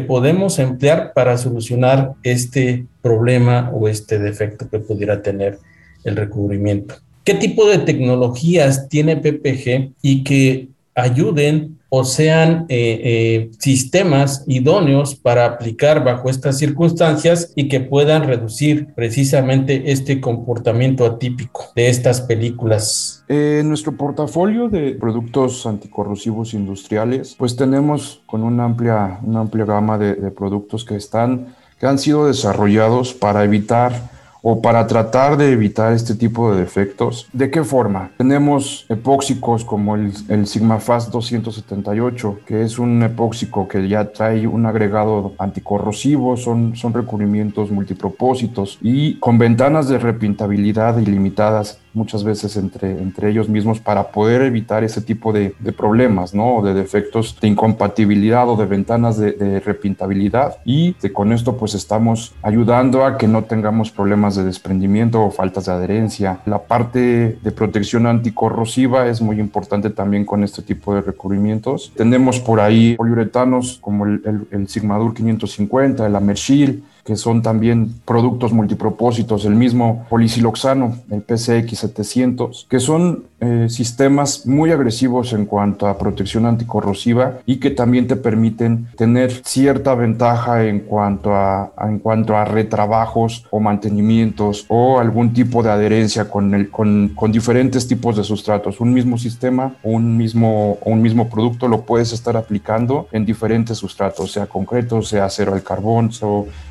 podemos 0.00 0.58
emplear 0.58 1.12
para 1.14 1.38
solucionar 1.38 2.14
este 2.24 2.86
problema 3.00 3.70
o 3.72 3.86
este 3.86 4.18
defecto 4.18 4.68
que 4.68 4.80
pudiera 4.80 5.22
tener 5.22 5.60
el 6.02 6.16
recubrimiento. 6.16 6.96
¿Qué 7.22 7.34
tipo 7.34 7.68
de 7.68 7.78
tecnologías 7.78 8.88
tiene 8.88 9.16
PPG 9.16 9.92
y 10.02 10.24
que 10.24 10.68
ayuden 11.02 11.80
o 11.92 12.04
sean 12.04 12.66
eh, 12.68 13.00
eh, 13.02 13.50
sistemas 13.58 14.44
idóneos 14.46 15.16
para 15.16 15.44
aplicar 15.44 16.04
bajo 16.04 16.30
estas 16.30 16.56
circunstancias 16.56 17.52
y 17.56 17.68
que 17.68 17.80
puedan 17.80 18.22
reducir 18.22 18.94
precisamente 18.94 19.90
este 19.90 20.20
comportamiento 20.20 21.04
atípico 21.04 21.66
de 21.74 21.88
estas 21.88 22.20
películas. 22.20 23.24
En 23.28 23.68
nuestro 23.68 23.96
portafolio 23.96 24.68
de 24.68 24.92
productos 24.92 25.66
anticorrosivos 25.66 26.54
industriales, 26.54 27.34
pues 27.36 27.56
tenemos 27.56 28.22
con 28.26 28.44
una 28.44 28.64
amplia, 28.64 29.18
una 29.24 29.40
amplia 29.40 29.64
gama 29.64 29.98
de, 29.98 30.14
de 30.14 30.30
productos 30.30 30.84
que 30.84 30.94
están, 30.94 31.56
que 31.80 31.86
han 31.86 31.98
sido 31.98 32.28
desarrollados 32.28 33.14
para 33.14 33.42
evitar 33.42 34.19
o 34.42 34.62
para 34.62 34.86
tratar 34.86 35.36
de 35.36 35.52
evitar 35.52 35.92
este 35.92 36.14
tipo 36.14 36.52
de 36.52 36.60
defectos. 36.60 37.28
¿De 37.32 37.50
qué 37.50 37.64
forma? 37.64 38.10
Tenemos 38.16 38.86
epóxicos 38.88 39.64
como 39.64 39.96
el, 39.96 40.12
el 40.28 40.46
SigmaFast 40.46 41.10
278, 41.10 42.40
que 42.46 42.62
es 42.62 42.78
un 42.78 43.02
epóxico 43.02 43.68
que 43.68 43.88
ya 43.88 44.12
trae 44.12 44.46
un 44.46 44.66
agregado 44.66 45.34
anticorrosivo, 45.38 46.36
son, 46.36 46.76
son 46.76 46.94
recubrimientos 46.94 47.70
multipropósitos 47.70 48.78
y 48.82 49.18
con 49.18 49.38
ventanas 49.38 49.88
de 49.88 49.98
repintabilidad 49.98 50.98
ilimitadas 50.98 51.79
muchas 51.92 52.24
veces 52.24 52.56
entre, 52.56 52.90
entre 53.00 53.30
ellos 53.30 53.48
mismos 53.48 53.80
para 53.80 54.10
poder 54.12 54.42
evitar 54.42 54.84
ese 54.84 55.00
tipo 55.00 55.32
de, 55.32 55.54
problemas, 55.76 56.34
¿no? 56.34 56.62
De 56.62 56.74
defectos 56.74 57.38
de 57.40 57.48
incompatibilidad 57.48 58.48
o 58.48 58.56
de 58.56 58.66
ventanas 58.66 59.18
de, 59.18 59.60
repintabilidad 59.60 60.56
y 60.64 60.94
con 61.12 61.32
esto 61.32 61.56
pues 61.56 61.74
estamos 61.74 62.34
ayudando 62.42 63.04
a 63.04 63.16
que 63.16 63.28
no 63.28 63.44
tengamos 63.44 63.90
problemas 63.90 64.36
de 64.36 64.44
desprendimiento 64.44 65.22
o 65.22 65.30
faltas 65.30 65.66
de 65.66 65.72
adherencia. 65.72 66.40
La 66.46 66.58
parte 66.62 67.38
de 67.42 67.50
protección 67.52 68.06
anticorrosiva 68.06 69.06
es 69.06 69.20
muy 69.20 69.40
importante 69.40 69.90
también 69.90 70.24
con 70.24 70.44
este 70.44 70.62
tipo 70.62 70.94
de 70.94 71.02
recubrimientos. 71.02 71.92
Tenemos 71.96 72.40
por 72.40 72.60
ahí 72.60 72.96
poliuretanos 72.96 73.78
como 73.80 74.06
el, 74.06 74.22
el, 74.24 74.46
el 74.50 74.68
Sigmadur 74.68 75.14
550, 75.14 76.06
el 76.06 76.16
Amershil, 76.16 76.84
que 77.04 77.16
son 77.16 77.42
también 77.42 77.94
productos 78.04 78.52
multipropósitos, 78.52 79.44
el 79.44 79.54
mismo 79.54 80.06
polisiloxano, 80.08 80.96
el 81.10 81.22
PCX 81.22 81.78
700, 81.78 82.66
que 82.68 82.80
son 82.80 83.24
eh, 83.40 83.66
sistemas 83.68 84.46
muy 84.46 84.70
agresivos 84.70 85.32
en 85.32 85.46
cuanto 85.46 85.86
a 85.86 85.98
protección 85.98 86.46
anticorrosiva 86.46 87.38
y 87.46 87.56
que 87.56 87.70
también 87.70 88.06
te 88.06 88.16
permiten 88.16 88.88
tener 88.96 89.32
cierta 89.44 89.94
ventaja 89.94 90.64
en 90.66 90.80
cuanto 90.80 91.34
a, 91.34 91.72
a 91.76 91.88
en 91.88 91.98
cuanto 91.98 92.36
a 92.36 92.44
retrabajos 92.44 93.46
o 93.50 93.60
mantenimientos 93.60 94.66
o 94.68 94.98
algún 94.98 95.32
tipo 95.32 95.62
de 95.62 95.70
adherencia 95.70 96.28
con, 96.28 96.54
el, 96.54 96.70
con, 96.70 97.12
con 97.14 97.32
diferentes 97.32 97.88
tipos 97.88 98.16
de 98.16 98.24
sustratos. 98.24 98.80
Un 98.80 98.92
mismo 98.92 99.16
sistema 99.16 99.74
un 99.82 100.16
mismo, 100.16 100.78
un 100.84 101.02
mismo 101.02 101.28
producto 101.28 101.68
lo 101.68 101.82
puedes 101.82 102.12
estar 102.12 102.36
aplicando 102.36 103.08
en 103.12 103.24
diferentes 103.24 103.78
sustratos, 103.78 104.32
sea 104.32 104.46
concreto, 104.46 105.02
sea 105.02 105.24
acero 105.26 105.54
al 105.54 105.62
carbón, 105.62 106.12
sea 106.12 106.28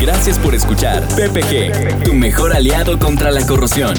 Gracias 0.00 0.38
por 0.38 0.54
escuchar 0.54 1.02
PPG, 1.08 2.04
tu 2.04 2.12
mejor 2.12 2.54
aliado 2.54 2.98
contra 2.98 3.30
la 3.30 3.46
corrosión. 3.46 3.94